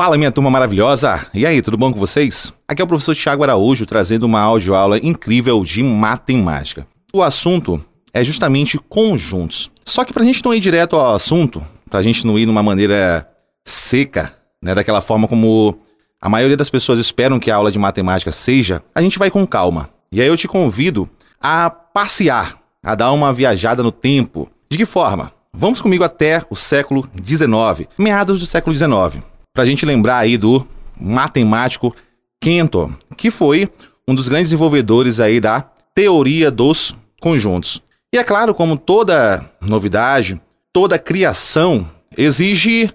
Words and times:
Fala, 0.00 0.16
minha 0.16 0.30
turma 0.30 0.48
maravilhosa! 0.48 1.26
E 1.34 1.44
aí, 1.44 1.60
tudo 1.60 1.76
bom 1.76 1.92
com 1.92 1.98
vocês? 1.98 2.52
Aqui 2.68 2.80
é 2.80 2.84
o 2.84 2.86
professor 2.86 3.16
Tiago 3.16 3.42
Araújo 3.42 3.84
trazendo 3.84 4.22
uma 4.26 4.38
audioaula 4.38 4.96
incrível 4.98 5.64
de 5.64 5.82
matemática. 5.82 6.86
O 7.12 7.20
assunto 7.20 7.84
é 8.14 8.24
justamente 8.24 8.78
conjuntos. 8.78 9.72
Só 9.84 10.04
que 10.04 10.12
para 10.12 10.22
a 10.22 10.24
gente 10.24 10.44
não 10.44 10.54
ir 10.54 10.60
direto 10.60 10.94
ao 10.94 11.16
assunto, 11.16 11.60
para 11.90 11.98
a 11.98 12.02
gente 12.04 12.24
não 12.24 12.38
ir 12.38 12.46
numa 12.46 12.62
maneira 12.62 13.28
seca, 13.66 14.32
né, 14.62 14.72
daquela 14.72 15.00
forma 15.00 15.26
como 15.26 15.76
a 16.22 16.28
maioria 16.28 16.56
das 16.56 16.70
pessoas 16.70 17.00
esperam 17.00 17.40
que 17.40 17.50
a 17.50 17.56
aula 17.56 17.72
de 17.72 17.78
matemática 17.80 18.30
seja, 18.30 18.80
a 18.94 19.02
gente 19.02 19.18
vai 19.18 19.32
com 19.32 19.44
calma. 19.44 19.90
E 20.12 20.20
aí 20.20 20.28
eu 20.28 20.36
te 20.36 20.46
convido 20.46 21.10
a 21.40 21.68
passear, 21.68 22.56
a 22.84 22.94
dar 22.94 23.10
uma 23.10 23.32
viajada 23.32 23.82
no 23.82 23.90
tempo. 23.90 24.48
De 24.70 24.78
que 24.78 24.86
forma? 24.86 25.32
Vamos 25.52 25.80
comigo 25.80 26.04
até 26.04 26.44
o 26.48 26.54
século 26.54 27.04
XIX, 27.20 27.88
meados 27.98 28.38
do 28.38 28.46
século 28.46 28.76
XIX 28.76 29.24
para 29.58 29.64
a 29.64 29.66
gente 29.66 29.84
lembrar 29.84 30.18
aí 30.18 30.36
do 30.36 30.64
matemático 30.96 31.92
Kenton, 32.40 32.92
que 33.16 33.28
foi 33.28 33.68
um 34.06 34.14
dos 34.14 34.28
grandes 34.28 34.50
desenvolvedores 34.50 35.18
aí 35.18 35.40
da 35.40 35.62
teoria 35.92 36.48
dos 36.48 36.94
conjuntos. 37.20 37.82
E 38.14 38.18
é 38.18 38.22
claro, 38.22 38.54
como 38.54 38.76
toda 38.76 39.44
novidade, 39.60 40.40
toda 40.72 40.96
criação 40.96 41.84
exige 42.16 42.88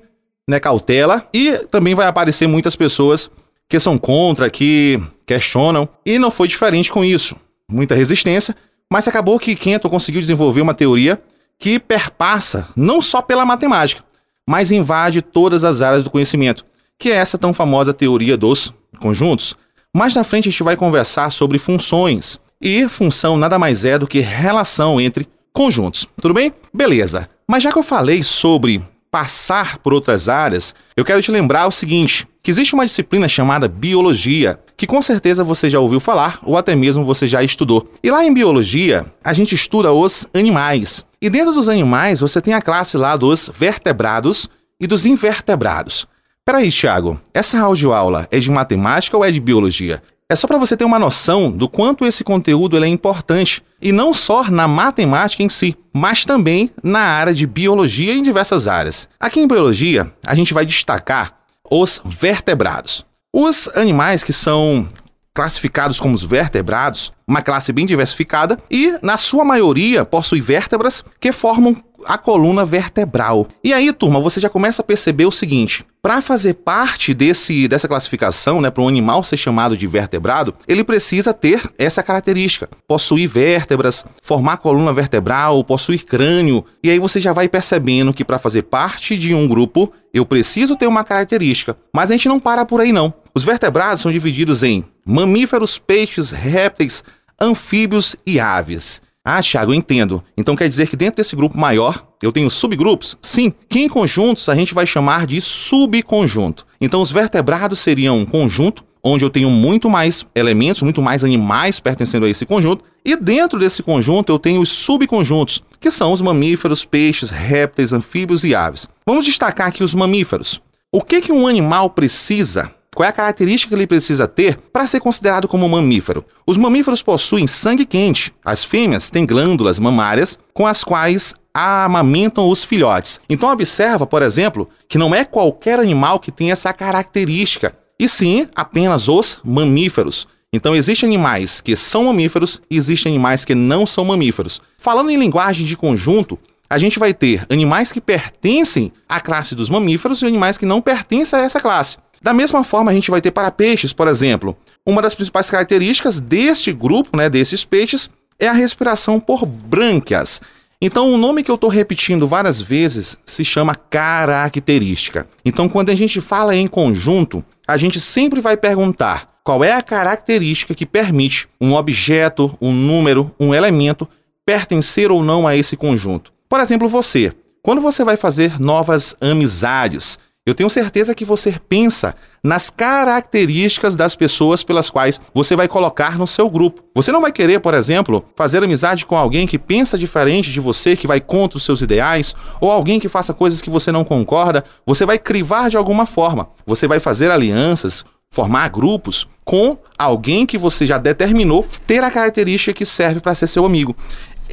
né, 0.47 0.57
cautela 0.57 1.27
e 1.33 1.51
também 1.69 1.95
vai 1.95 2.07
aparecer 2.07 2.47
muitas 2.47 2.77
pessoas 2.77 3.29
que 3.67 3.77
são 3.77 3.97
contra, 3.97 4.49
que 4.49 5.03
questionam, 5.25 5.85
e 6.05 6.17
não 6.17 6.31
foi 6.31 6.47
diferente 6.47 6.89
com 6.93 7.03
isso. 7.03 7.35
Muita 7.69 7.93
resistência, 7.93 8.55
mas 8.89 9.05
acabou 9.05 9.37
que 9.37 9.53
Kenton 9.53 9.89
conseguiu 9.89 10.21
desenvolver 10.21 10.61
uma 10.61 10.73
teoria 10.73 11.21
que 11.59 11.77
perpassa 11.77 12.69
não 12.73 13.01
só 13.01 13.21
pela 13.21 13.45
matemática, 13.45 14.01
mas 14.47 14.71
invade 14.71 15.21
todas 15.21 15.63
as 15.63 15.81
áreas 15.81 16.03
do 16.03 16.09
conhecimento, 16.09 16.65
que 16.97 17.09
é 17.09 17.15
essa 17.15 17.37
tão 17.37 17.53
famosa 17.53 17.93
teoria 17.93 18.37
dos 18.37 18.73
conjuntos. 18.99 19.55
Mais 19.95 20.15
na 20.15 20.23
frente 20.23 20.47
a 20.47 20.51
gente 20.51 20.63
vai 20.63 20.75
conversar 20.75 21.31
sobre 21.31 21.57
funções. 21.57 22.39
E 22.61 22.87
função 22.87 23.37
nada 23.37 23.59
mais 23.59 23.83
é 23.83 23.99
do 23.99 24.07
que 24.07 24.19
relação 24.19 24.99
entre 24.99 25.27
conjuntos. 25.51 26.07
Tudo 26.21 26.33
bem? 26.33 26.51
Beleza. 26.73 27.29
Mas 27.47 27.61
já 27.61 27.71
que 27.71 27.77
eu 27.77 27.83
falei 27.83 28.23
sobre 28.23 28.81
passar 29.13 29.77
por 29.77 29.93
outras 29.93 30.27
áreas, 30.27 30.73
eu 30.97 31.05
quero 31.05 31.21
te 31.21 31.29
lembrar 31.29 31.67
o 31.67 31.71
seguinte: 31.71 32.27
que 32.41 32.49
existe 32.49 32.73
uma 32.73 32.83
disciplina 32.83 33.27
chamada 33.27 33.67
biologia, 33.67 34.59
que 34.75 34.87
com 34.87 34.99
certeza 35.03 35.43
você 35.43 35.69
já 35.69 35.79
ouviu 35.79 35.99
falar 35.99 36.39
ou 36.41 36.57
até 36.57 36.75
mesmo 36.75 37.05
você 37.05 37.27
já 37.27 37.43
estudou. 37.43 37.87
E 38.03 38.09
lá 38.09 38.25
em 38.25 38.33
biologia, 38.33 39.05
a 39.23 39.31
gente 39.31 39.53
estuda 39.53 39.93
os 39.93 40.27
animais. 40.33 41.05
E 41.21 41.29
dentro 41.29 41.53
dos 41.53 41.69
animais, 41.69 42.21
você 42.21 42.41
tem 42.41 42.55
a 42.55 42.61
classe 42.61 42.97
lá 42.97 43.15
dos 43.15 43.51
vertebrados 43.55 44.49
e 44.79 44.87
dos 44.87 45.05
invertebrados. 45.05 46.07
Peraí, 46.43 46.71
Thiago, 46.71 47.21
essa 47.33 47.59
audioaula 47.59 48.27
é 48.31 48.39
de 48.39 48.49
matemática 48.49 49.15
ou 49.15 49.23
é 49.23 49.29
de 49.29 49.39
biologia? 49.39 50.01
É 50.29 50.35
só 50.35 50.47
para 50.47 50.57
você 50.57 50.75
ter 50.75 50.85
uma 50.85 50.97
noção 50.97 51.51
do 51.51 51.67
quanto 51.69 52.05
esse 52.05 52.23
conteúdo 52.23 52.83
é 52.83 52.87
importante, 52.87 53.61
e 53.81 53.91
não 53.91 54.13
só 54.13 54.49
na 54.49 54.67
matemática 54.67 55.43
em 55.43 55.49
si, 55.49 55.75
mas 55.93 56.25
também 56.25 56.71
na 56.81 57.01
área 57.01 57.33
de 57.33 57.45
biologia 57.45 58.13
em 58.13 58.23
diversas 58.23 58.67
áreas. 58.67 59.09
Aqui 59.19 59.39
em 59.39 59.47
biologia, 59.47 60.11
a 60.25 60.33
gente 60.33 60.53
vai 60.53 60.65
destacar 60.65 61.37
os 61.69 62.01
vertebrados. 62.03 63.05
Os 63.33 63.67
animais 63.75 64.23
que 64.23 64.33
são 64.33 64.87
classificados 65.33 65.99
como 65.99 66.13
os 66.13 66.23
vertebrados, 66.23 67.11
uma 67.27 67.41
classe 67.41 67.73
bem 67.73 67.85
diversificada, 67.85 68.57
e 68.69 68.95
na 69.01 69.17
sua 69.17 69.43
maioria 69.43 70.05
possui 70.05 70.39
vértebras 70.39 71.03
que 71.19 71.31
formam 71.31 71.75
a 72.05 72.17
coluna 72.17 72.65
vertebral. 72.65 73.47
E 73.63 73.73
aí, 73.73 73.91
turma, 73.91 74.19
você 74.19 74.39
já 74.39 74.49
começa 74.49 74.81
a 74.81 74.85
perceber 74.85 75.25
o 75.25 75.31
seguinte: 75.31 75.85
para 76.03 76.21
fazer 76.21 76.55
parte 76.55 77.13
desse, 77.13 77.65
dessa 77.65 77.87
classificação, 77.87 78.59
né, 78.59 78.69
para 78.69 78.83
um 78.83 78.89
animal 78.89 79.23
ser 79.23 79.37
chamado 79.37 79.77
de 79.77 79.87
vertebrado, 79.87 80.53
ele 80.67 80.83
precisa 80.83 81.33
ter 81.33 81.61
essa 81.77 82.03
característica: 82.03 82.69
possuir 82.85 83.29
vértebras, 83.29 84.03
formar 84.21 84.57
coluna 84.57 84.91
vertebral, 84.91 85.63
possuir 85.63 86.03
crânio. 86.03 86.65
E 86.83 86.89
aí 86.89 86.99
você 86.99 87.21
já 87.21 87.31
vai 87.31 87.47
percebendo 87.47 88.13
que 88.13 88.25
para 88.25 88.37
fazer 88.37 88.63
parte 88.63 89.17
de 89.17 89.33
um 89.33 89.47
grupo, 89.47 89.93
eu 90.13 90.25
preciso 90.25 90.75
ter 90.75 90.87
uma 90.87 91.05
característica. 91.05 91.77
Mas 91.95 92.11
a 92.11 92.15
gente 92.15 92.27
não 92.27 92.39
para 92.39 92.65
por 92.65 92.81
aí 92.81 92.91
não. 92.91 93.13
Os 93.33 93.43
vertebrados 93.43 94.01
são 94.01 94.11
divididos 94.11 94.61
em 94.61 94.83
mamíferos, 95.05 95.79
peixes, 95.79 96.31
répteis, 96.31 97.01
anfíbios 97.39 98.17
e 98.25 98.41
aves. 98.41 99.01
Ah, 99.25 99.41
Thiago, 99.41 99.71
eu 99.71 99.75
entendo. 99.75 100.21
Então 100.37 100.53
quer 100.53 100.67
dizer 100.67 100.89
que 100.89 100.97
dentro 100.97 101.15
desse 101.15 101.33
grupo 101.33 101.57
maior 101.57 102.05
eu 102.21 102.31
tenho 102.31 102.49
subgrupos? 102.49 103.17
Sim, 103.21 103.53
que 103.69 103.79
em 103.79 103.87
conjuntos 103.87 104.49
a 104.49 104.55
gente 104.55 104.73
vai 104.73 104.85
chamar 104.85 105.25
de 105.25 105.39
subconjunto. 105.39 106.65
Então 106.81 107.01
os 107.01 107.09
vertebrados 107.09 107.79
seriam 107.79 108.17
um 108.17 108.25
conjunto 108.25 108.83
onde 109.01 109.23
eu 109.23 109.29
tenho 109.29 109.49
muito 109.49 109.89
mais 109.89 110.25
elementos, 110.35 110.81
muito 110.81 111.01
mais 111.01 111.23
animais 111.23 111.79
pertencendo 111.79 112.25
a 112.25 112.29
esse 112.29 112.45
conjunto, 112.45 112.85
e 113.03 113.17
dentro 113.17 113.59
desse 113.59 113.83
conjunto 113.83 114.31
eu 114.31 114.39
tenho 114.39 114.61
os 114.61 114.69
subconjuntos, 114.69 115.61
que 115.79 115.91
são 115.91 116.13
os 116.13 116.21
mamíferos, 116.21 116.85
peixes, 116.85 117.29
répteis, 117.29 117.91
anfíbios 117.91 118.45
e 118.45 118.55
aves. 118.55 118.87
Vamos 119.05 119.25
destacar 119.25 119.67
aqui 119.67 119.83
os 119.83 119.93
mamíferos. 119.93 120.61
O 120.91 121.01
que, 121.01 121.21
que 121.21 121.31
um 121.31 121.47
animal 121.47 121.89
precisa 121.89 122.73
qual 122.93 123.05
é 123.05 123.09
a 123.09 123.13
característica 123.13 123.69
que 123.69 123.75
ele 123.75 123.87
precisa 123.87 124.27
ter 124.27 124.57
para 124.71 124.87
ser 124.87 124.99
considerado 124.99 125.47
como 125.47 125.67
mamífero? 125.67 126.25
Os 126.45 126.57
mamíferos 126.57 127.01
possuem 127.01 127.47
sangue 127.47 127.85
quente. 127.85 128.33
As 128.43 128.63
fêmeas 128.63 129.09
têm 129.09 129.25
glândulas 129.25 129.79
mamárias 129.79 130.37
com 130.53 130.65
as 130.65 130.83
quais 130.83 131.33
amamentam 131.53 132.49
os 132.49 132.63
filhotes. 132.63 133.19
Então 133.29 133.51
observa, 133.51 134.07
por 134.07 134.21
exemplo, 134.21 134.67
que 134.89 134.97
não 134.97 135.13
é 135.13 135.23
qualquer 135.23 135.79
animal 135.79 136.19
que 136.19 136.31
tem 136.31 136.51
essa 136.51 136.73
característica, 136.73 137.75
e 137.99 138.09
sim 138.09 138.47
apenas 138.55 139.07
os 139.07 139.39
mamíferos. 139.43 140.27
Então 140.51 140.75
existem 140.75 141.07
animais 141.07 141.61
que 141.61 141.75
são 141.75 142.05
mamíferos 142.05 142.61
e 142.69 142.77
existem 142.77 143.11
animais 143.11 143.45
que 143.45 143.55
não 143.55 143.85
são 143.85 144.05
mamíferos. 144.05 144.61
Falando 144.77 145.09
em 145.09 145.17
linguagem 145.17 145.65
de 145.65 145.75
conjunto, 145.75 146.39
a 146.69 146.79
gente 146.79 146.97
vai 146.97 147.13
ter 147.13 147.45
animais 147.51 147.91
que 147.91 148.01
pertencem 148.01 148.91
à 149.07 149.19
classe 149.19 149.53
dos 149.53 149.69
mamíferos 149.69 150.21
e 150.21 150.25
animais 150.25 150.57
que 150.57 150.65
não 150.65 150.81
pertencem 150.81 151.39
a 151.39 151.43
essa 151.43 151.59
classe. 151.59 151.97
Da 152.23 152.33
mesma 152.33 152.63
forma, 152.63 152.89
a 152.89 152.93
gente 152.93 153.11
vai 153.11 153.19
ter 153.19 153.31
para 153.31 153.51
peixes, 153.51 153.91
por 153.91 154.07
exemplo. 154.07 154.55
Uma 154.85 155.01
das 155.01 155.13
principais 155.13 155.49
características 155.49 156.21
deste 156.21 156.71
grupo, 156.71 157.17
né, 157.17 157.29
desses 157.29 157.65
peixes, 157.65 158.09
é 158.39 158.47
a 158.47 158.53
respiração 158.53 159.19
por 159.19 159.45
brânquias. 159.45 160.41
Então, 160.81 161.13
o 161.13 161.17
nome 161.17 161.43
que 161.43 161.51
eu 161.51 161.55
estou 161.55 161.69
repetindo 161.69 162.27
várias 162.27 162.61
vezes 162.61 163.17
se 163.25 163.43
chama 163.43 163.75
característica. 163.75 165.27
Então, 165.43 165.67
quando 165.67 165.89
a 165.89 165.95
gente 165.95 166.21
fala 166.21 166.55
em 166.55 166.67
conjunto, 166.67 167.43
a 167.67 167.77
gente 167.77 167.99
sempre 167.99 168.39
vai 168.39 168.55
perguntar 168.55 169.29
qual 169.43 169.61
é 169.61 169.73
a 169.73 169.81
característica 169.81 170.73
que 170.73 170.85
permite 170.85 171.47
um 171.59 171.73
objeto, 171.73 172.57
um 172.61 172.71
número, 172.71 173.33
um 173.37 173.53
elemento 173.53 174.07
pertencer 174.45 175.11
ou 175.11 175.23
não 175.23 175.45
a 175.45 175.55
esse 175.55 175.75
conjunto. 175.75 176.31
Por 176.47 176.61
exemplo, 176.61 176.87
você. 176.87 177.33
Quando 177.61 177.81
você 177.81 178.03
vai 178.03 178.17
fazer 178.17 178.59
novas 178.59 179.15
amizades, 179.21 180.19
eu 180.45 180.53
tenho 180.53 180.69
certeza 180.69 181.15
que 181.15 181.23
você 181.23 181.55
pensa 181.69 182.13
nas 182.43 182.69
características 182.69 183.95
das 183.95 184.13
pessoas 184.13 184.61
pelas 184.61 184.89
quais 184.89 185.21
você 185.33 185.55
vai 185.55 185.69
colocar 185.69 186.17
no 186.17 186.27
seu 186.27 186.49
grupo. 186.49 186.83
Você 186.93 187.13
não 187.13 187.21
vai 187.21 187.31
querer, 187.31 187.61
por 187.61 187.73
exemplo, 187.73 188.25
fazer 188.35 188.61
amizade 188.61 189.05
com 189.05 189.15
alguém 189.15 189.47
que 189.47 189.57
pensa 189.57 189.97
diferente 189.97 190.51
de 190.51 190.59
você, 190.59 190.97
que 190.97 191.07
vai 191.07 191.21
contra 191.21 191.57
os 191.57 191.63
seus 191.63 191.81
ideais, 191.81 192.35
ou 192.59 192.69
alguém 192.69 192.99
que 192.99 193.07
faça 193.07 193.33
coisas 193.33 193.61
que 193.61 193.69
você 193.69 193.89
não 193.89 194.03
concorda. 194.03 194.65
Você 194.85 195.05
vai 195.05 195.17
crivar 195.17 195.69
de 195.69 195.77
alguma 195.77 196.05
forma. 196.05 196.49
Você 196.65 196.89
vai 196.89 196.99
fazer 196.99 197.31
alianças, 197.31 198.03
formar 198.29 198.67
grupos 198.67 199.25
com 199.45 199.77
alguém 199.97 200.45
que 200.45 200.57
você 200.57 200.85
já 200.85 200.97
determinou 200.97 201.65
ter 201.87 202.03
a 202.03 202.11
característica 202.11 202.73
que 202.73 202.85
serve 202.85 203.21
para 203.21 203.35
ser 203.35 203.47
seu 203.47 203.63
amigo. 203.63 203.95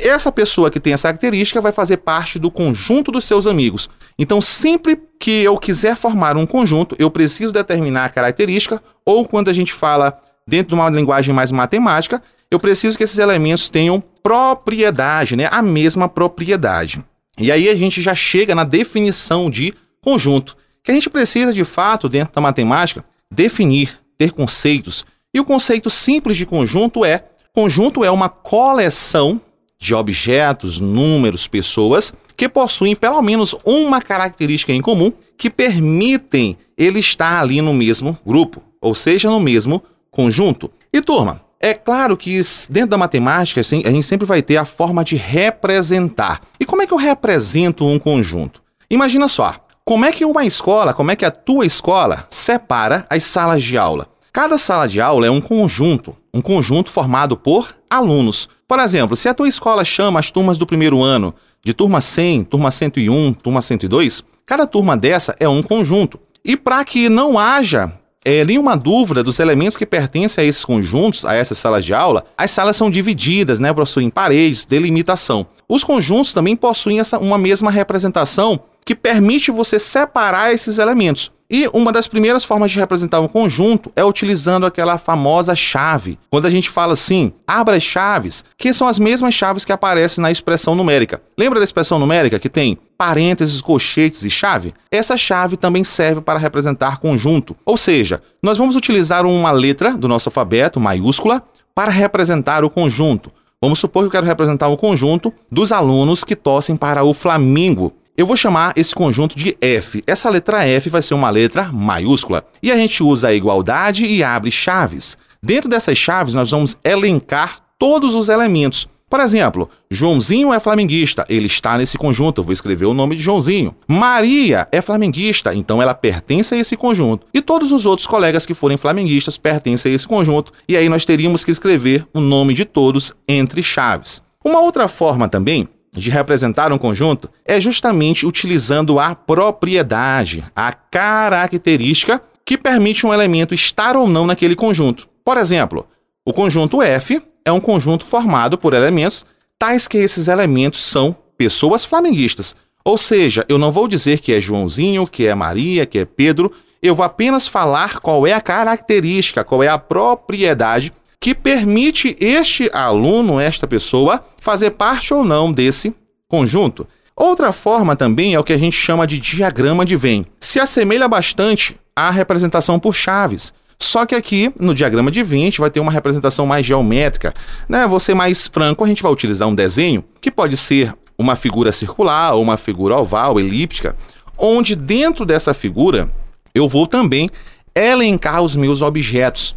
Essa 0.03 0.33
pessoa 0.33 0.71
que 0.71 0.81
tem 0.81 0.93
essa 0.93 1.09
característica 1.09 1.61
vai 1.61 1.73
fazer 1.73 1.99
parte 1.99 2.39
do 2.39 2.51
conjunto 2.51 3.13
dos 3.13 3.25
seus 3.25 3.47
amigos. 3.47 3.89
Então, 4.19 4.41
sempre 4.41 5.01
que 5.19 5.43
eu 5.43 5.57
quiser 5.59 5.97
formar 5.97 6.37
um 6.37 6.47
conjunto, 6.47 6.97
eu 6.99 7.11
preciso 7.11 7.53
determinar 7.53 8.07
a 8.07 8.09
característica, 8.09 8.81
ou 9.05 9.27
quando 9.27 9.49
a 9.49 9.53
gente 9.53 9.73
fala 9.73 10.21
dentro 10.47 10.69
de 10.69 10.75
uma 10.75 10.91
linguagem 10.91 11.35
mais 11.35 11.51
matemática, 11.51 12.23
eu 12.51 12.59
preciso 12.59 12.97
que 12.97 13.05
esses 13.05 13.19
elementos 13.19 13.71
tenham 13.71 14.03
propriedade, 14.23 15.37
né? 15.37 15.49
A 15.51 15.63
mesma 15.63 16.09
propriedade. 16.09 17.05
E 17.39 17.53
aí 17.53 17.69
a 17.69 17.75
gente 17.75 18.03
já 18.03 18.15
chega 18.15 18.55
na 18.55 18.65
definição 18.65 19.51
de 19.51 19.73
conjunto, 20.01 20.57
que 20.83 20.91
a 20.91 20.95
gente 20.95 21.09
precisa 21.09 21.53
de 21.53 21.65
fato, 21.65 22.09
dentro 22.09 22.35
da 22.35 22.41
matemática, 22.41 23.05
definir, 23.31 24.01
ter 24.19 24.33
conceitos. 24.33 25.05
E 25.33 25.39
o 25.39 25.45
conceito 25.45 25.89
simples 25.89 26.37
de 26.37 26.45
conjunto 26.45 27.05
é: 27.05 27.25
conjunto 27.55 28.05
é 28.05 28.11
uma 28.11 28.29
coleção 28.29 29.41
de 29.81 29.95
objetos, 29.95 30.79
números, 30.79 31.49
pessoas 31.49 32.13
que 32.37 32.49
possuem 32.49 32.95
pelo 32.95 33.21
menos 33.23 33.57
uma 33.65 34.01
característica 34.03 34.73
em 34.73 34.83
comum 34.83 35.11
que 35.39 35.49
permitem 35.49 36.59
ele 36.77 37.01
estar 37.01 37.41
ali 37.41 37.63
no 37.63 37.73
mesmo 37.73 38.17
grupo, 38.25 38.63
ou 38.81 38.95
seja, 38.95 39.31
no 39.31 39.41
mesmo 39.41 39.83
conjunto. 40.11 40.71
E 40.93 41.01
turma, 41.01 41.41
é 41.59 41.73
claro 41.73 42.15
que 42.15 42.39
dentro 42.69 42.91
da 42.91 42.99
matemática 42.99 43.63
assim, 43.63 43.83
a 43.87 43.91
gente 43.91 44.07
sempre 44.07 44.27
vai 44.27 44.43
ter 44.43 44.59
a 44.59 44.67
forma 44.67 45.03
de 45.03 45.17
representar. 45.17 46.43
E 46.59 46.67
como 46.67 46.83
é 46.83 46.87
que 46.87 46.93
eu 46.93 46.99
represento 46.99 47.87
um 47.87 47.99
conjunto? 47.99 48.63
Imagina 48.91 49.29
só, 49.29 49.55
Como 49.85 50.05
é 50.05 50.13
que 50.13 50.25
uma 50.25 50.45
escola, 50.45 50.95
como 50.95 51.11
é 51.11 51.17
que 51.17 51.25
a 51.25 51.31
tua 51.31 51.67
escola 51.67 52.27
separa 52.31 53.07
as 53.11 53.25
salas 53.25 53.63
de 53.63 53.77
aula? 53.77 54.07
Cada 54.33 54.57
sala 54.57 54.87
de 54.87 55.01
aula 55.01 55.27
é 55.27 55.31
um 55.31 55.41
conjunto, 55.41 56.15
um 56.33 56.41
conjunto 56.41 56.91
formado 56.91 57.37
por 57.37 57.75
alunos. 57.91 58.49
Por 58.69 58.79
exemplo, 58.79 59.17
se 59.17 59.29
a 59.29 59.35
tua 59.35 59.49
escola 59.49 59.85
chama 59.85 60.21
as 60.21 60.31
turmas 60.31 60.57
do 60.57 60.67
primeiro 60.67 61.03
ano 61.03 61.35
de 61.63 61.75
turma 61.75 62.01
100, 62.01 62.45
turma 62.45 62.71
101, 62.71 63.33
turma 63.35 63.61
102, 63.61 64.25
cada 64.47 64.67
turma 64.67 64.97
dessa 64.97 65.35
é 65.41 65.49
um 65.49 65.63
conjunto. 65.63 66.19
E 66.45 66.57
para 66.57 66.85
que 66.85 67.09
não 67.09 67.39
haja 67.39 67.93
é, 68.25 68.45
nenhuma 68.45 68.77
dúvida 68.77 69.23
dos 69.23 69.41
elementos 69.41 69.77
que 69.77 69.87
pertencem 69.87 70.45
a 70.45 70.47
esses 70.47 70.65
conjuntos, 70.65 71.25
a 71.25 71.35
essas 71.35 71.59
salas 71.59 71.85
de 71.85 71.95
aula, 71.95 72.25
as 72.37 72.51
salas 72.51 72.77
são 72.77 72.91
divididas, 72.91 73.59
né, 73.59 73.73
possuem 73.73 74.11
paredes, 74.11 74.65
delimitação. 74.65 75.47
Os 75.69 75.83
conjuntos 75.83 76.33
também 76.33 76.55
possuem 76.55 77.01
essa, 77.01 77.19
uma 77.19 77.39
mesma 77.39 77.71
representação 77.71 78.61
que 78.85 78.95
permite 78.95 79.51
você 79.51 79.79
separar 79.79 80.53
esses 80.53 80.79
elementos. 80.79 81.31
E 81.53 81.69
uma 81.73 81.91
das 81.91 82.07
primeiras 82.07 82.45
formas 82.45 82.71
de 82.71 82.79
representar 82.79 83.19
um 83.19 83.27
conjunto 83.27 83.91
é 83.97 84.05
utilizando 84.05 84.65
aquela 84.65 84.99
famosa 84.99 85.57
chave. 85.57 86.17
Quando 86.31 86.47
a 86.47 86.51
gente 86.51 86.71
fala 86.71 86.93
assim, 86.93 87.33
abra 87.45 87.77
as 87.77 87.83
chaves, 87.83 88.45
que 88.57 88.73
são 88.73 88.87
as 88.87 89.01
mesmas 89.01 89.35
chaves 89.35 89.65
que 89.65 89.73
aparecem 89.73 90.23
na 90.23 90.31
expressão 90.31 90.77
numérica. 90.77 91.21
Lembra 91.37 91.59
da 91.59 91.65
expressão 91.65 91.99
numérica 91.99 92.39
que 92.39 92.49
tem 92.49 92.79
parênteses, 92.97 93.61
colchetes 93.61 94.23
e 94.23 94.31
chave? 94.31 94.73
Essa 94.93 95.17
chave 95.17 95.57
também 95.57 95.83
serve 95.83 96.21
para 96.21 96.39
representar 96.39 96.99
conjunto. 96.99 97.57
Ou 97.65 97.77
seja, 97.77 98.23
nós 98.41 98.57
vamos 98.57 98.77
utilizar 98.77 99.27
uma 99.27 99.51
letra 99.51 99.97
do 99.97 100.07
nosso 100.07 100.29
alfabeto, 100.29 100.79
maiúscula, 100.79 101.43
para 101.75 101.91
representar 101.91 102.63
o 102.63 102.71
conjunto. 102.71 103.33
Vamos 103.61 103.81
supor 103.81 104.05
que 104.05 104.07
eu 104.07 104.13
quero 104.13 104.27
representar 104.27 104.69
o 104.69 104.77
conjunto 104.77 105.33
dos 105.51 105.73
alunos 105.73 106.23
que 106.23 106.37
torcem 106.37 106.77
para 106.77 107.03
o 107.03 107.13
Flamengo. 107.13 107.93
Eu 108.17 108.27
vou 108.27 108.37
chamar 108.37 108.73
esse 108.77 108.95
conjunto 108.95 109.37
de 109.37 109.57
F. 109.61 110.03
Essa 110.07 110.29
letra 110.29 110.67
F 110.67 110.91
vai 110.91 111.01
ser 111.01 111.15
uma 111.15 111.31
letra 111.31 111.71
maiúscula. 111.73 112.45
E 112.63 112.71
a 112.71 112.77
gente 112.77 113.03
usa 113.03 113.29
a 113.29 113.35
igualdade 113.35 114.05
e 114.05 114.23
abre 114.23 114.51
chaves. 114.51 115.17
Dentro 115.43 115.71
dessas 115.71 115.97
chaves, 115.97 116.35
nós 116.35 116.51
vamos 116.51 116.77
elencar 116.85 117.61
todos 117.79 118.15
os 118.15 118.29
elementos. 118.29 118.87
Por 119.11 119.19
exemplo, 119.19 119.69
Joãozinho 119.91 120.53
é 120.53 120.61
flamenguista, 120.61 121.25
ele 121.29 121.47
está 121.47 121.77
nesse 121.77 121.99
conjunto, 121.99 122.41
eu 122.41 122.45
vou 122.45 122.53
escrever 122.53 122.87
o 122.87 122.95
nome 122.95 123.17
de 123.17 123.23
Joãozinho. 123.23 123.75
Maria 123.89 124.69
é 124.71 124.81
flamenguista, 124.81 125.53
então 125.53 125.83
ela 125.83 125.95
pertence 125.95 126.55
a 126.55 126.59
esse 126.59 126.77
conjunto. 126.77 127.27
E 127.35 127.43
todos 127.43 127.73
os 127.73 127.87
outros 127.87 128.07
colegas 128.07 128.47
que 128.47 128.55
forem 128.55 128.77
flamenguistas 128.77 129.37
pertencem 129.37 129.91
a 129.91 129.95
esse 129.97 130.07
conjunto, 130.07 130.53
e 130.69 130.77
aí 130.77 130.89
nós 130.89 131.05
teríamos 131.05 131.45
que 131.45 131.51
escrever 131.51 132.07
o 132.15 132.21
nome 132.21 132.55
de 132.55 132.65
todos 132.65 133.13
entre 133.27 133.65
chaves. 133.65 134.23
Uma 134.45 134.61
outra 134.61 134.87
forma 134.87 135.29
também 135.29 135.69
de 135.93 136.11
representar 136.11 136.73
um 136.73 136.79
conjunto 136.79 137.29
é 137.45 137.61
justamente 137.61 138.27
utilizando 138.27 138.99
a 138.99 139.15
propriedade, 139.15 140.45
a 140.55 140.73
característica 140.73 142.23
que 142.45 142.57
permite 142.57 143.07
um 143.07 143.13
elemento 143.13 143.55
estar 143.55 143.97
ou 143.97 144.09
não 144.09 144.27
naquele 144.27 144.55
conjunto. 144.55 145.09
Por 145.25 145.37
exemplo, 145.37 145.87
o 146.25 146.33
conjunto 146.33 146.83
F 146.83 147.21
é 147.45 147.53
um 147.53 147.61
conjunto 147.61 148.07
formado 148.07 148.57
por 148.57 148.73
elementos 148.73 149.25
tais 149.59 149.87
que 149.87 149.99
esses 149.99 150.29
elementos 150.29 150.83
são 150.83 151.15
pessoas 151.37 151.85
flamenguistas. 151.85 152.57
Ou 152.85 152.97
seja, 152.97 153.45
eu 153.49 153.59
não 153.59 153.71
vou 153.71 153.87
dizer 153.87 154.21
que 154.21 154.33
é 154.33 154.41
Joãozinho, 154.41 155.07
que 155.07 155.27
é 155.27 155.35
Maria, 155.35 155.85
que 155.85 155.99
é 155.99 156.05
Pedro, 156.05 156.51
eu 156.83 156.95
vou 156.95 157.05
apenas 157.05 157.47
falar 157.47 158.01
qual 158.01 158.27
é 158.27 158.33
a 158.33 158.41
característica, 158.41 159.45
qual 159.45 159.63
é 159.63 159.69
a 159.69 159.79
propriedade 159.79 160.93
que 161.21 161.35
permite 161.35 162.17
este 162.19 162.71
aluno, 162.73 163.39
esta 163.39 163.67
pessoa, 163.67 164.25
fazer 164.41 164.71
parte 164.71 165.13
ou 165.13 165.23
não 165.23 165.53
desse 165.53 165.95
conjunto. 166.27 166.89
Outra 167.15 167.53
forma 167.53 167.95
também 167.95 168.33
é 168.33 168.41
o 168.41 168.45
que 168.45 168.55
a 168.55 168.59
gente 168.59 168.77
chama 168.77 169.07
de 169.07 169.19
diagrama 169.19 169.85
de 169.85 169.95
Venn. 169.97 170.25
Se 170.41 170.59
assemelha 170.59 171.07
bastante 171.07 171.77
à 171.95 172.11
representação 172.11 172.79
por 172.79 172.95
chaves. 172.95 173.53
Só 173.79 174.07
que 174.07 174.15
aqui, 174.15 174.51
no 174.59 174.75
diagrama 174.75 175.11
de 175.11 175.23
Venn, 175.23 175.43
a 175.43 175.45
gente 175.45 175.61
vai 175.61 175.71
ter 175.71 175.81
uma 175.81 175.93
representação 175.93 176.47
mais 176.47 176.65
geométrica. 176.65 177.35
Né? 177.69 177.87
Vou 177.87 178.01
ser 178.01 178.15
mais 178.15 178.47
franco, 178.47 178.83
a 178.83 178.89
gente 178.89 179.03
vai 179.03 179.13
utilizar 179.13 179.47
um 179.47 179.55
desenho 179.55 180.03
que 180.23 180.31
pode 180.31 180.57
ser 180.57 180.95
uma 181.19 181.37
figura 181.37 181.71
circular 181.71 182.33
ou 182.33 182.43
uma 182.43 182.57
figura 182.57 182.97
oval, 182.97 183.39
elíptica, 183.39 183.95
onde 184.39 184.75
dentro 184.75 185.27
dessa 185.27 185.53
figura 185.53 186.11
eu 186.55 186.67
vou 186.67 186.87
também 186.87 187.29
elencar 187.75 188.43
os 188.43 188.57
meus 188.57 188.81
objetos. 188.81 189.55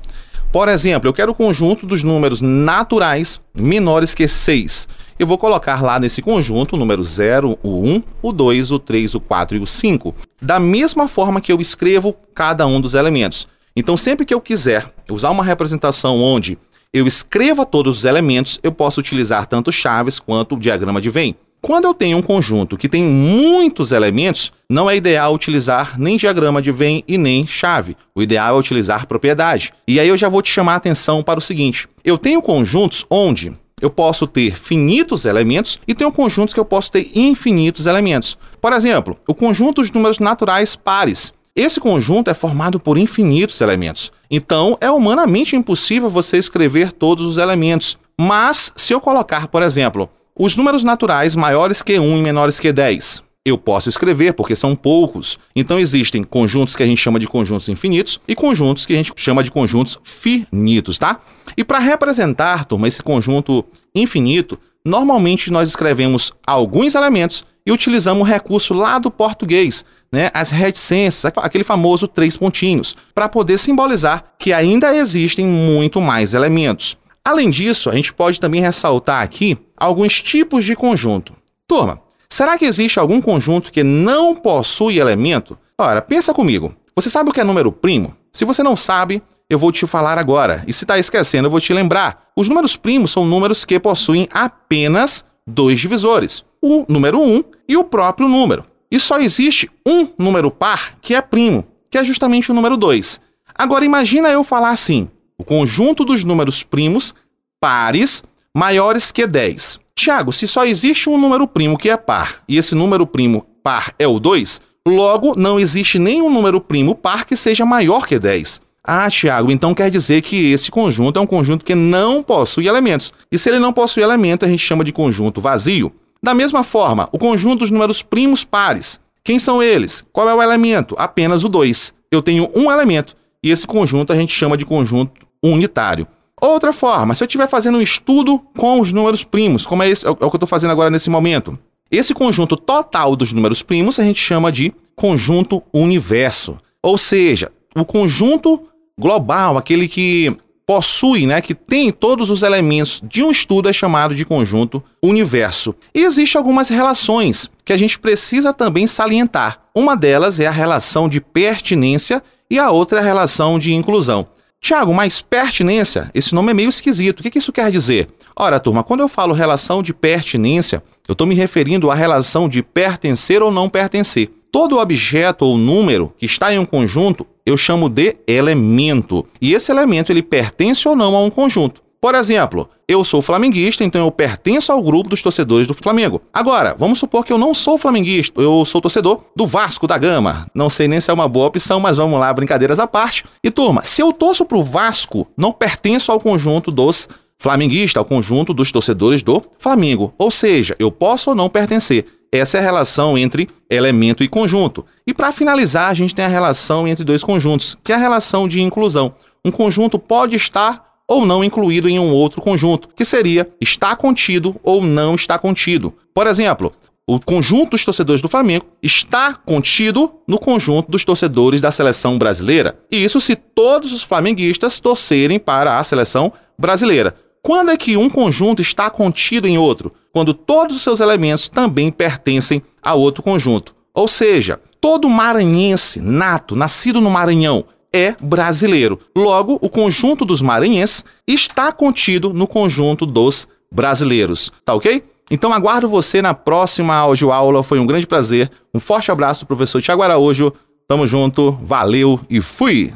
Por 0.54 0.70
exemplo, 0.70 1.10
eu 1.10 1.14
quero 1.14 1.32
o 1.32 1.36
conjunto 1.36 1.88
dos 1.88 2.04
números 2.04 2.40
naturais 2.40 3.42
menores 3.60 4.14
que 4.14 4.28
6. 4.28 4.88
Eu 5.18 5.26
vou 5.26 5.36
colocar 5.36 5.82
lá 5.82 6.00
nesse 6.00 6.22
conjunto 6.22 6.76
o 6.76 6.80
número 6.80 7.04
0, 7.04 7.58
o 7.64 7.84
1, 7.84 8.04
o 8.22 8.32
2, 8.32 8.72
o 8.72 8.78
3, 8.78 9.16
o 9.16 9.20
4 9.20 9.58
e 9.58 9.60
o 9.60 9.66
5, 9.66 10.14
da 10.40 10.60
mesma 10.60 11.08
forma 11.08 11.42
que 11.42 11.52
eu 11.52 11.60
escrevo 11.60 12.16
cada 12.36 12.68
um 12.68 12.80
dos 12.80 12.94
elementos. 12.94 13.48
Então, 13.76 13.98
sempre 13.98 14.28
que 14.28 14.34
eu 14.34 14.40
quiser 14.40 14.86
usar 15.10 15.32
uma 15.32 15.44
representação 15.44 16.22
onde 16.22 16.56
eu 16.94 17.08
escreva 17.08 17.66
todos 17.66 17.98
os 17.98 18.06
elementos, 18.06 18.60
eu 18.62 18.72
posso 18.72 19.00
utilizar 19.00 19.48
tanto 19.48 19.72
chaves 19.72 20.20
quanto 20.20 20.54
o 20.54 20.60
diagrama 20.60 21.02
de 21.02 21.10
Venn. 21.10 21.34
Quando 21.66 21.86
eu 21.86 21.94
tenho 21.94 22.18
um 22.18 22.22
conjunto 22.22 22.78
que 22.78 22.90
tem 22.90 23.02
muitos 23.02 23.94
elementos, 23.94 24.52
não 24.70 24.90
é 24.90 24.98
ideal 24.98 25.34
utilizar 25.34 25.98
nem 25.98 26.18
diagrama 26.18 26.62
de 26.62 26.74
Venn 26.74 27.04
e 27.08 27.18
nem 27.18 27.48
chave. 27.48 27.96
O 28.14 28.22
ideal 28.22 28.58
é 28.58 28.60
utilizar 28.60 29.08
propriedade. 29.08 29.74
E 29.88 29.98
aí 29.98 30.10
eu 30.10 30.18
já 30.18 30.28
vou 30.28 30.42
te 30.42 30.52
chamar 30.52 30.74
a 30.74 30.76
atenção 30.76 31.24
para 31.24 31.40
o 31.40 31.42
seguinte: 31.42 31.88
eu 32.04 32.18
tenho 32.18 32.42
conjuntos 32.42 33.06
onde 33.10 33.58
eu 33.80 33.90
posso 33.90 34.28
ter 34.28 34.56
finitos 34.56 35.24
elementos 35.24 35.80
e 35.88 35.96
tenho 35.96 36.12
conjuntos 36.12 36.54
que 36.54 36.60
eu 36.60 36.66
posso 36.66 36.92
ter 36.92 37.10
infinitos 37.16 37.86
elementos. 37.86 38.38
Por 38.60 38.74
exemplo, 38.74 39.16
o 39.26 39.34
conjunto 39.34 39.82
de 39.86 39.94
números 39.94 40.20
naturais 40.20 40.76
pares. 40.76 41.32
Esse 41.56 41.80
conjunto 41.80 42.30
é 42.30 42.34
formado 42.34 42.78
por 42.78 42.98
infinitos 42.98 43.62
elementos. 43.62 44.12
Então, 44.30 44.78
é 44.82 44.92
humanamente 44.92 45.56
impossível 45.56 46.10
você 46.10 46.38
escrever 46.38 46.92
todos 46.92 47.26
os 47.26 47.38
elementos. 47.38 47.98
Mas, 48.20 48.74
se 48.76 48.92
eu 48.92 49.00
colocar, 49.00 49.48
por 49.48 49.62
exemplo, 49.62 50.10
os 50.36 50.56
números 50.56 50.84
naturais 50.84 51.36
maiores 51.36 51.84
que 51.84 52.00
1 52.00 52.18
e 52.18 52.22
menores 52.22 52.60
que 52.60 52.72
10. 52.72 53.24
Eu 53.46 53.58
posso 53.58 53.90
escrever 53.90 54.34
porque 54.34 54.56
são 54.56 54.74
poucos. 54.74 55.38
Então 55.56 55.80
existem 55.80 56.24
conjuntos 56.24 56.76
que 56.76 56.82
a 56.82 56.86
gente 56.86 57.02
chama 57.02 57.20
de 57.20 57.28
conjuntos 57.28 57.70
infinitos 57.70 58.20
e 58.28 58.34
conjuntos 58.34 58.86
que 58.86 58.94
a 58.94 58.96
gente 58.96 59.12
chama 59.16 59.44
de 59.44 59.52
conjuntos 59.52 60.00
finitos, 60.04 60.98
tá? 60.98 61.20
E 61.56 61.64
para 61.64 61.78
representar, 61.78 62.66
turma, 62.66 62.88
esse 62.88 63.04
conjunto 63.04 63.64
infinito, 63.94 64.58
normalmente 64.84 65.52
nós 65.52 65.70
escrevemos 65.70 66.32
alguns 66.48 66.96
elementos 66.96 67.46
e 67.66 67.72
utilizamos 67.72 68.22
o 68.22 68.30
recurso 68.30 68.74
lá 68.74 68.98
do 68.98 69.12
português, 69.12 69.86
né, 70.12 70.30
as 70.34 70.50
reticências, 70.50 71.32
aquele 71.38 71.64
famoso 71.64 72.08
três 72.08 72.36
pontinhos, 72.36 72.96
para 73.14 73.30
poder 73.30 73.58
simbolizar 73.58 74.34
que 74.38 74.52
ainda 74.52 74.96
existem 74.96 75.46
muito 75.46 76.02
mais 76.02 76.34
elementos. 76.34 76.98
Além 77.26 77.50
disso, 77.50 77.90
a 77.90 77.96
gente 77.96 78.14
pode 78.14 78.38
também 78.38 78.60
ressaltar 78.60 79.24
aqui 79.24 79.58
alguns 79.84 80.22
tipos 80.22 80.64
de 80.64 80.76
conjunto. 80.76 81.34
Turma, 81.68 82.00
será 82.30 82.58
que 82.58 82.66
existe 82.66 83.00
algum 83.00 83.22
conjunto 83.22 83.72
que 83.72 83.84
não 83.84 84.36
possui 84.36 85.00
elemento? 85.00 85.58
Ora, 85.78 86.02
pensa 86.02 86.34
comigo. 86.34 86.74
Você 86.96 87.10
sabe 87.10 87.30
o 87.30 87.34
que 87.34 87.42
é 87.42 87.44
número 87.44 87.72
primo? 87.72 88.16
Se 88.32 88.46
você 88.46 88.64
não 88.64 88.78
sabe, 88.78 89.22
eu 89.50 89.60
vou 89.60 89.72
te 89.72 89.86
falar 89.86 90.18
agora. 90.18 90.64
E 90.68 90.74
se 90.74 90.84
está 90.84 90.98
esquecendo, 90.98 91.48
eu 91.48 91.52
vou 91.52 91.60
te 91.60 91.74
lembrar. 91.74 92.30
Os 92.36 92.48
números 92.48 92.76
primos 92.76 93.12
são 93.12 93.26
números 93.26 93.66
que 93.66 93.80
possuem 93.80 94.28
apenas 94.32 95.26
dois 95.46 95.80
divisores: 95.80 96.44
o 96.62 96.86
número 96.88 97.22
1 97.22 97.44
e 97.68 97.78
o 97.78 97.84
próprio 97.84 98.28
número. 98.28 98.64
E 98.90 99.00
só 99.00 99.20
existe 99.20 99.70
um 99.86 100.08
número 100.18 100.50
par 100.52 100.98
que 101.02 101.16
é 101.16 101.22
primo, 101.22 101.66
que 101.90 101.98
é 101.98 102.06
justamente 102.06 102.52
o 102.52 102.54
número 102.54 102.78
2. 102.78 103.20
Agora 103.56 103.84
imagina 103.84 104.30
eu 104.30 104.44
falar 104.44 104.72
assim: 104.72 105.10
o 105.38 105.44
conjunto 105.44 106.06
dos 106.06 106.24
números 106.24 106.64
primos 106.64 107.14
pares 107.60 108.24
maiores 108.56 109.12
que 109.12 109.26
10. 109.26 109.80
Tiago, 109.96 110.32
se 110.32 110.48
só 110.48 110.66
existe 110.66 111.10
um 111.10 111.18
número 111.18 111.48
primo 111.48 111.78
que 111.78 111.90
é 111.90 111.98
par 111.98 112.44
e 112.48 112.58
esse 112.58 112.76
número 112.76 113.06
primo 113.08 113.46
par 113.64 113.94
é 113.98 114.08
o 114.08 114.20
2, 114.20 114.62
logo 114.88 115.34
não 115.36 115.60
existe 115.60 115.98
nenhum 115.98 116.30
número 116.30 116.62
primo 116.62 116.94
par 116.94 117.26
que 117.26 117.36
seja 117.36 117.66
maior 117.66 118.06
que 118.06 118.20
10. 118.20 118.62
Ah, 118.84 119.10
Tiago, 119.10 119.50
então 119.50 119.74
quer 119.74 119.90
dizer 119.90 120.22
que 120.22 120.52
esse 120.52 120.70
conjunto 120.70 121.18
é 121.18 121.22
um 121.22 121.28
conjunto 121.28 121.64
que 121.64 121.74
não 121.74 122.22
possui 122.22 122.68
elementos. 122.68 123.14
E 123.32 123.40
se 123.40 123.50
ele 123.50 123.58
não 123.58 123.72
possui 123.72 124.04
elemento, 124.04 124.44
a 124.44 124.48
gente 124.48 124.64
chama 124.64 124.84
de 124.84 124.92
conjunto 124.92 125.40
vazio. 125.40 125.92
Da 126.22 126.34
mesma 126.34 126.64
forma, 126.64 127.08
o 127.12 127.18
conjunto 127.18 127.60
dos 127.60 127.72
números 127.72 128.02
primos 128.02 128.44
pares. 128.44 129.00
Quem 129.24 129.40
são 129.40 129.64
eles? 129.64 130.04
Qual 130.12 130.28
é 130.28 130.36
o 130.36 130.42
elemento? 130.42 130.96
Apenas 130.98 131.46
o 131.46 131.50
2. 131.50 131.94
Eu 132.12 132.22
tenho 132.22 132.50
um 132.54 132.70
elemento 132.70 133.16
e 133.42 133.50
esse 133.52 133.66
conjunto 133.66 134.12
a 134.12 134.16
gente 134.18 134.34
chama 134.34 134.58
de 134.58 134.66
conjunto 134.66 135.26
unitário. 135.42 136.06
Outra 136.46 136.74
forma, 136.74 137.16
se 137.16 137.24
eu 137.24 137.26
estiver 137.26 137.48
fazendo 137.48 137.78
um 137.78 137.82
estudo 137.82 138.38
com 138.58 138.82
os 138.82 138.92
números 138.92 139.24
primos, 139.24 139.66
como 139.66 139.82
é, 139.82 139.88
esse, 139.88 140.06
é 140.06 140.10
o 140.10 140.16
que 140.18 140.26
eu 140.26 140.28
estou 140.28 140.46
fazendo 140.46 140.72
agora 140.72 140.90
nesse 140.90 141.10
momento, 141.10 141.58
esse 141.90 142.14
conjunto 142.14 142.58
total 142.58 143.16
dos 143.16 143.32
números 143.32 143.64
primos 143.64 143.98
a 143.98 144.04
gente 144.04 144.20
chama 144.20 144.52
de 144.52 144.74
conjunto 144.94 145.64
universo. 145.74 146.58
Ou 146.82 146.98
seja, 146.98 147.50
o 147.74 147.86
conjunto 147.86 148.62
global, 149.00 149.58
aquele 149.58 149.88
que 149.88 150.36
possui, 150.68 151.26
né, 151.26 151.40
que 151.40 151.56
tem 151.56 151.92
todos 151.92 152.30
os 152.30 152.44
elementos 152.44 153.02
de 153.02 153.24
um 153.24 153.32
estudo 153.32 153.70
é 153.70 153.74
chamado 153.74 154.14
de 154.14 154.26
conjunto 154.26 154.84
universo. 155.02 155.74
E 155.96 156.02
existem 156.02 156.38
algumas 156.38 156.68
relações 156.68 157.50
que 157.64 157.72
a 157.72 157.78
gente 157.78 157.98
precisa 157.98 158.52
também 158.52 158.86
salientar. 158.86 159.62
Uma 159.74 159.96
delas 159.96 160.42
é 160.42 160.48
a 160.48 160.52
relação 160.52 161.08
de 161.08 161.22
pertinência 161.22 162.22
e 162.50 162.60
a 162.60 162.70
outra 162.70 163.00
é 163.00 163.02
a 163.02 163.06
relação 163.06 163.58
de 163.58 163.74
inclusão. 163.74 164.28
Tiago, 164.64 164.94
mas 164.94 165.22
pertinência, 165.22 166.10
esse 166.16 166.34
nome 166.34 166.52
é 166.52 166.54
meio 166.54 166.70
esquisito. 166.70 167.20
O 167.20 167.24
que, 167.24 167.30
que 167.30 167.38
isso 167.38 167.52
quer 167.52 167.70
dizer? 167.70 168.08
Ora, 168.34 168.62
turma, 168.62 168.82
quando 168.82 169.02
eu 169.02 169.10
falo 169.10 169.34
relação 169.34 169.84
de 169.84 169.94
pertinência, 169.94 170.82
eu 171.06 171.12
estou 171.12 171.28
me 171.28 171.36
referindo 171.36 171.92
à 171.92 171.96
relação 171.96 172.48
de 172.48 172.64
pertencer 172.64 173.44
ou 173.44 173.52
não 173.52 173.68
pertencer. 173.68 174.30
Todo 174.50 174.80
objeto 174.80 175.44
ou 175.44 175.58
número 175.58 176.14
que 176.18 176.26
está 176.26 176.54
em 176.54 176.60
um 176.60 176.66
conjunto 176.66 177.28
eu 177.46 177.58
chamo 177.58 177.90
de 177.90 178.16
elemento. 178.26 179.28
E 179.42 179.54
esse 179.54 179.70
elemento 179.70 180.14
ele 180.14 180.24
pertence 180.24 180.88
ou 180.88 180.96
não 180.96 181.14
a 181.14 181.22
um 181.22 181.30
conjunto. 181.30 181.83
Por 182.04 182.16
exemplo, 182.16 182.70
eu 182.86 183.02
sou 183.02 183.22
flamenguista, 183.22 183.82
então 183.82 184.06
eu 184.06 184.12
pertenço 184.12 184.74
ao 184.74 184.84
grupo 184.84 185.10
dos 185.10 185.22
torcedores 185.22 185.66
do 185.66 185.74
Flamengo. 185.74 186.22
Agora, 186.34 186.76
vamos 186.78 187.00
supor 187.00 187.24
que 187.24 187.32
eu 187.32 187.38
não 187.38 187.54
sou 187.54 187.78
flamenguista, 187.78 188.42
eu 188.42 188.66
sou 188.66 188.82
torcedor 188.82 189.22
do 189.34 189.48
Vasco 189.48 189.88
da 189.88 189.98
Gama. 189.98 190.46
Não 190.54 190.70
sei 190.70 190.86
nem 190.86 191.00
se 191.00 191.10
é 191.10 191.14
uma 191.14 191.30
boa 191.30 191.48
opção, 191.48 191.80
mas 191.80 191.96
vamos 191.96 192.20
lá, 192.20 192.34
brincadeiras 192.34 192.78
à 192.78 192.86
parte. 192.86 193.24
E 193.42 193.50
turma, 193.50 193.86
se 193.86 194.02
eu 194.02 194.12
torço 194.12 194.44
pro 194.44 194.62
Vasco, 194.62 195.26
não 195.38 195.54
pertenço 195.54 196.12
ao 196.12 196.20
conjunto 196.20 196.72
dos 196.72 197.08
flamenguistas, 197.40 197.96
ao 198.02 198.04
conjunto 198.04 198.54
dos 198.54 198.70
torcedores 198.70 199.24
do 199.24 199.42
Flamengo. 199.58 200.14
Ou 200.18 200.30
seja, 200.30 200.76
eu 200.78 200.92
posso 200.92 201.30
ou 201.30 201.36
não 201.38 201.48
pertencer. 201.48 202.06
Essa 202.34 202.58
é 202.58 202.60
a 202.60 202.64
relação 202.64 203.18
entre 203.18 203.48
elemento 203.70 204.26
e 204.26 204.28
conjunto. 204.28 204.86
E 205.08 205.14
para 205.14 205.32
finalizar, 205.32 205.90
a 205.90 205.94
gente 205.94 206.14
tem 206.14 206.26
a 206.26 206.28
relação 206.28 206.86
entre 206.86 207.06
dois 207.06 207.24
conjuntos, 207.24 207.78
que 207.82 207.94
é 207.94 207.96
a 207.96 207.98
relação 207.98 208.46
de 208.46 208.62
inclusão. 208.62 209.14
Um 209.46 209.52
conjunto 209.52 209.98
pode 209.98 210.36
estar 210.36 210.93
ou 211.14 211.24
não 211.26 211.44
incluído 211.44 211.88
em 211.88 212.00
um 212.00 212.12
outro 212.12 212.42
conjunto, 212.42 212.90
que 212.96 213.06
seria 213.06 213.48
está 213.62 213.96
contido 213.96 214.56
ou 214.64 214.82
não 214.82 215.14
está 215.14 215.38
contido. 215.38 215.94
Por 216.12 216.26
exemplo, 216.26 216.72
o 217.06 217.20
conjunto 217.20 217.72
dos 217.72 217.86
torcedores 217.86 218.22
do 218.22 218.28
Flamengo 218.28 218.66
está 218.82 219.36
contido 219.36 220.12
no 220.28 220.40
conjunto 220.40 220.90
dos 220.90 221.06
torcedores 221.06 221.62
da 221.62 221.72
seleção 221.72 222.18
brasileira. 222.18 222.80
E 222.92 223.04
isso 223.04 223.22
se 223.22 223.36
todos 223.36 223.94
os 223.94 224.02
flamenguistas 224.02 224.80
torcerem 224.80 225.38
para 225.38 225.78
a 225.78 225.84
seleção 225.84 226.34
brasileira. 226.58 227.16
Quando 227.44 227.70
é 227.70 227.78
que 227.78 227.96
um 227.96 228.10
conjunto 228.10 228.62
está 228.62 228.90
contido 228.90 229.48
em 229.48 229.58
outro? 229.58 229.94
Quando 230.12 230.34
todos 230.34 230.78
os 230.78 230.82
seus 230.82 231.00
elementos 231.00 231.48
também 231.48 231.92
pertencem 231.92 232.62
a 232.82 232.96
outro 232.96 233.22
conjunto. 233.22 233.76
Ou 233.94 234.08
seja, 234.08 234.60
todo 234.82 235.08
maranhense 235.08 236.02
nato, 236.02 236.56
nascido 236.56 237.00
no 237.00 237.12
Maranhão, 237.12 237.66
é 237.94 238.16
brasileiro. 238.20 239.00
Logo, 239.16 239.60
o 239.62 239.70
conjunto 239.70 240.26
dos 240.26 240.42
maranhenses 240.42 241.06
está 241.28 241.72
contido 241.72 242.34
no 242.34 242.48
conjunto 242.48 243.06
dos 243.06 243.48
brasileiros. 243.72 244.52
Tá 244.66 244.74
ok? 244.74 245.04
Então 245.30 245.54
aguardo 245.54 245.88
você 245.88 246.22
na 246.22 246.34
próxima 246.34 246.96
audioaula. 246.96 247.64
Foi 247.64 247.80
um 247.80 247.86
grande 247.86 248.08
prazer. 248.08 248.52
Um 248.74 248.80
forte 248.80 249.12
abraço, 249.12 249.46
professor 249.46 249.82
Tiago 249.82 250.02
Araújo. 250.02 250.52
Tamo 250.88 251.08
junto, 251.08 251.52
valeu 251.62 252.20
e 252.30 252.42
fui! 252.42 252.94